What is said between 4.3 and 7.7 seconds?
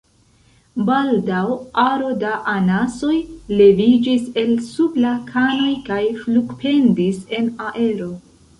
el sub la kanoj kaj flugpendis en